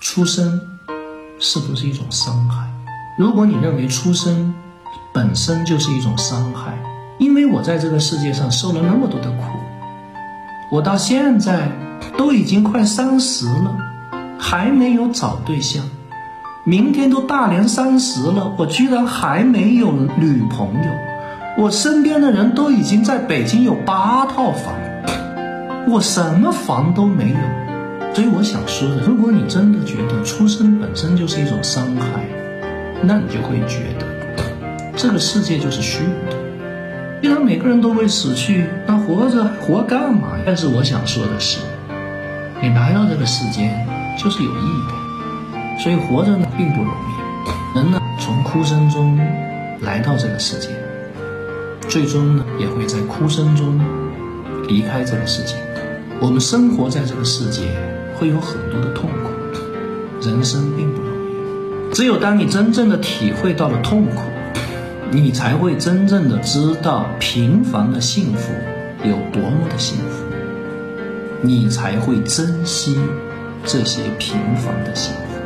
[0.00, 0.60] 出生
[1.40, 2.68] 是不是一种伤害？
[3.18, 4.54] 如果你认为出生
[5.12, 6.78] 本身就是一种伤害，
[7.18, 9.42] 因为我在这个世界上受了那么多的苦，
[10.70, 11.68] 我到现在
[12.16, 13.76] 都已经快三十了，
[14.38, 15.84] 还没有找对象，
[16.64, 20.90] 明天都大年三十了，我居然还没有女朋友，
[21.58, 24.74] 我身边的人都已经在北京有八套房，
[25.88, 27.67] 我什么房都没有。
[28.18, 32.26] 所以我想说的，如果你真的觉得出生本身就是一种伤害，
[33.00, 34.04] 那你就会觉得
[34.96, 36.36] 这个世界就是虚无的。
[37.22, 40.30] 既然每个人都会死去，那活着活干嘛？
[40.44, 41.60] 但是我想说的是，
[42.60, 43.86] 你来到这个世间
[44.18, 47.78] 就是有意义的，所以活着呢并不容易。
[47.78, 49.16] 人呢从哭声中
[49.82, 50.70] 来到这个世界，
[51.88, 53.78] 最终呢也会在哭声中
[54.66, 55.54] 离开这个世界。
[56.20, 57.62] 我们生活在这个世界。
[58.18, 61.94] 会有很多的痛苦，人生并不容易。
[61.94, 64.22] 只有当你真正的体会到了痛苦，
[65.10, 68.52] 你才会真正的知道平凡的幸福
[69.04, 70.24] 有多么的幸福，
[71.42, 72.98] 你才会珍惜
[73.64, 75.37] 这些平凡的幸福。